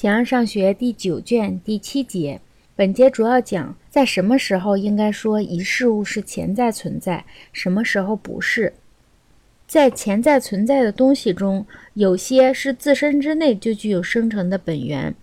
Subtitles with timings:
[0.00, 2.40] 形而上学第九卷第七节，
[2.74, 8.72] 本节主要讲在什么时候应该说一事物是潜在存在，什么时候不是。
[9.66, 15.14] 在潜在存在的东西中，有些是自身之内就具有生成的本源，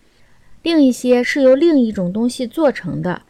[0.62, 3.24] 另一些是由另一种东西做成的。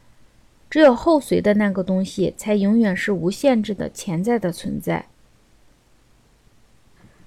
[0.70, 5.06] 只有后随的那个东西，才永远是无限制的潜在的存在。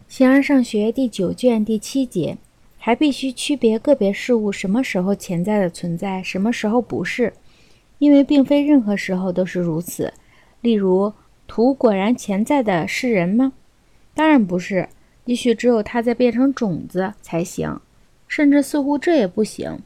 [0.06, 2.36] 形而上学第九卷第七节。
[2.82, 7.34] 还必须区别个别事物什么时候潜在的存在，什么时候不是，
[7.98, 10.14] 因为并非任何时候都是如此。
[10.62, 11.12] 例如，
[11.46, 13.52] 土果然潜在的是人吗？
[14.14, 14.88] 当然不是，
[15.26, 17.78] 也许只有它在变成种子才行，
[18.26, 19.78] 甚至似乎这也不行。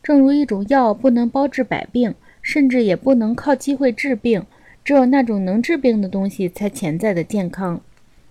[0.00, 4.46] 正如一种药不能包治百病，甚至也不能靠机会治病，
[4.84, 7.80] 只有那种能治病的东西才潜在的健康。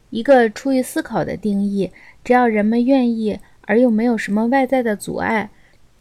[0.10, 1.92] 一个出于思考的定义，
[2.24, 3.38] 只要人们愿意。
[3.72, 5.50] 而又没有什么外在的阻碍，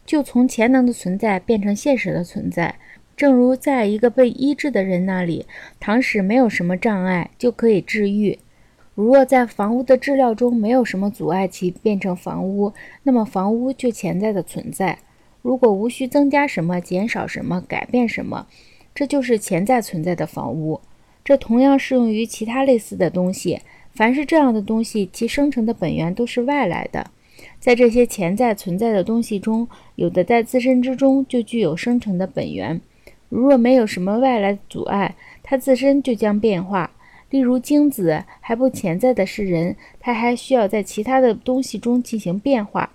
[0.05, 2.75] 就从潜能的存在变成现实的存在。
[3.15, 5.45] 正如在一个被医治的人那里，
[5.79, 8.37] 倘使没有什么障碍，就可以治愈。
[8.93, 12.73] 如若在房屋的治疗中没有什么阻碍其变成房屋，
[13.03, 14.99] 那么房屋就潜在的存在。
[15.41, 18.47] 如果无需增加什么、减少什么、改变什么，
[18.93, 20.81] 这就是潜在存在的房屋。
[21.23, 23.61] 这同样适用于其他类似的东西。
[23.93, 27.09] 凡是这样的东西，其生成的本源都是外来的。
[27.61, 32.81] 在这些潜在存在的东西中，有的在自身之中就具有生成的本源。
[33.29, 36.89] 如若没有什么外来阻碍，它自身就将变化。
[37.29, 42.91] 例如，精子还不潜在的是人，它还需要在其他的东西中进行变化。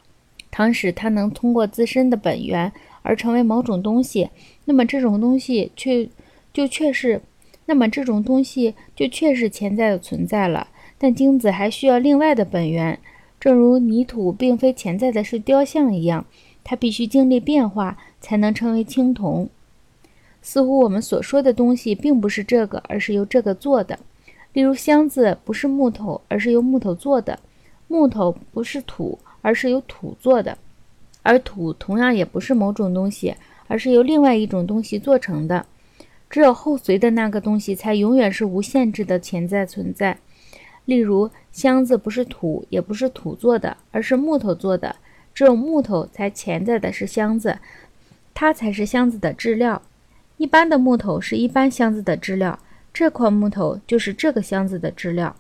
[0.51, 4.31] 倘使它能通过自身的本源而成为某种东西，
[4.65, 6.09] 那么这种东西却
[6.53, 7.23] 就确是，
[7.67, 10.69] 那么这种东西就确是潜在的存在了。
[10.99, 12.99] 但精子还需要另外的本源。
[13.39, 16.25] 正如泥土并非潜在的是雕像一样，
[16.65, 19.49] 它必须经历变化才能成为青铜。
[20.43, 23.99] 似乎我们所说的东西并不是这个，而是由这个做的。
[24.53, 27.39] 例如，箱子不是木头，而是由木头做的；
[27.89, 30.57] 木头不是土，而是由土做的；
[31.23, 33.35] 而土同样也不是某种东西，
[33.67, 35.67] 而是由另外一种东西做成的。
[36.31, 40.19] 只有后随的那个东西，才永远是无限制的潜在存在。
[40.87, 44.97] 例如，箱子不是土，也不是土做的，而是木头做的。
[45.35, 47.59] 只有木头才潜在的是箱子，
[48.33, 49.83] 它才是箱子的质料。
[50.39, 52.59] 一般的木头是一般箱子的质料，
[52.95, 55.37] 这块木头就是这个箱子的质料。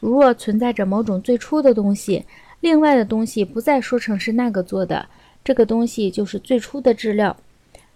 [0.00, 2.24] 如若存在着某种最初的东西，
[2.60, 5.06] 另外的东西不再说成是那个做的，
[5.44, 7.36] 这个东西就是最初的质料。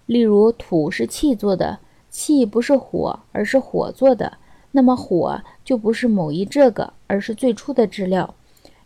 [0.07, 1.79] 例如，土是气做的，
[2.11, 4.37] 气不是火，而是火做的。
[4.77, 8.35] 那么火就不是某一这个，而是最初的质料。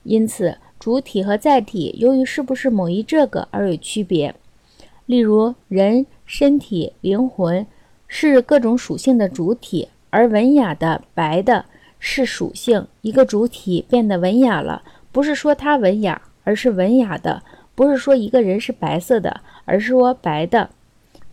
[0.02, 4.34] 因此，主体和载体由于是不是某一这个而有区别。
[5.06, 7.66] 例如，人、身体、灵魂
[8.06, 11.64] 是各种属性的主体，而文雅的、白的
[11.98, 12.86] 是属性。
[13.00, 17.42] 一个主体变得文雅了，不是说它文雅，而是文雅的；
[17.74, 20.68] 不是说一个人是白色的，而是说白的。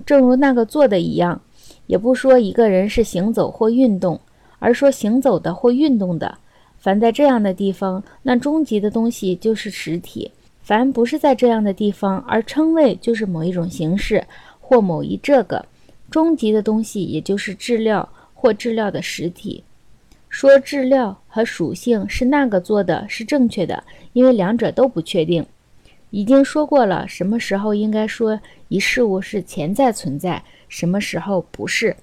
[0.06, 1.42] 正如那个做的一样，
[1.88, 4.22] 也不说一个人是行走或运动。
[4.66, 6.40] 而说行走的或运动的，
[6.80, 10.32] 凡在这样的地方，那终极的东西就是实体；
[10.64, 14.26] 凡不是在这样的地方，而称谓就是某一种形式
[14.60, 15.64] 或某一这个
[16.10, 19.64] 终极的东西，也就是质料或质料的实体。
[20.30, 23.84] 说质料和属性是那个做的是正确的，
[24.14, 25.46] 因为两者都不确定。
[26.10, 28.40] 已经说过了，什么时候应该说
[28.70, 31.96] 一事物是潜在存在，什么时候不是。